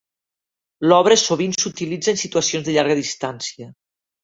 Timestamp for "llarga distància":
2.79-3.71